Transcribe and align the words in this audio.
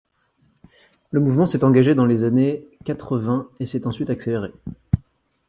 Le 1.11 1.19
mouvement 1.19 1.45
s’est 1.45 1.63
engagé 1.63 1.93
dans 1.93 2.07
les 2.07 2.23
années 2.23 2.65
quatre-vingts 2.85 3.47
et 3.59 3.67
s’est 3.67 3.85
ensuite 3.85 4.09
accéléré. 4.09 4.51